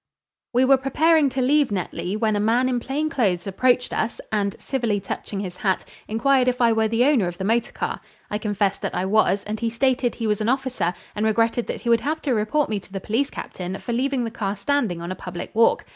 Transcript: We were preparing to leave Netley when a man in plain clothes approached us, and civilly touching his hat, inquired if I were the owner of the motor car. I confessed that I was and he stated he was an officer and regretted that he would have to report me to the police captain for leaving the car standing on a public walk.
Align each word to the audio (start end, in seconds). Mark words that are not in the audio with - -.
We 0.51 0.65
were 0.65 0.77
preparing 0.77 1.29
to 1.29 1.43
leave 1.43 1.71
Netley 1.71 2.15
when 2.17 2.35
a 2.35 2.39
man 2.39 2.67
in 2.67 2.79
plain 2.79 3.07
clothes 3.07 3.45
approached 3.45 3.93
us, 3.93 4.19
and 4.31 4.55
civilly 4.57 4.99
touching 4.99 5.41
his 5.41 5.57
hat, 5.57 5.85
inquired 6.07 6.47
if 6.47 6.59
I 6.59 6.73
were 6.73 6.87
the 6.87 7.05
owner 7.05 7.27
of 7.27 7.37
the 7.37 7.43
motor 7.43 7.71
car. 7.71 8.01
I 8.31 8.39
confessed 8.39 8.81
that 8.81 8.95
I 8.95 9.05
was 9.05 9.43
and 9.43 9.59
he 9.59 9.69
stated 9.69 10.15
he 10.15 10.25
was 10.25 10.41
an 10.41 10.49
officer 10.49 10.95
and 11.15 11.23
regretted 11.23 11.67
that 11.67 11.81
he 11.81 11.89
would 11.89 12.01
have 12.01 12.19
to 12.23 12.33
report 12.33 12.67
me 12.67 12.79
to 12.79 12.91
the 12.91 12.99
police 12.99 13.29
captain 13.29 13.77
for 13.77 13.93
leaving 13.93 14.23
the 14.23 14.31
car 14.31 14.55
standing 14.55 15.03
on 15.03 15.11
a 15.11 15.15
public 15.15 15.53
walk. 15.53 15.85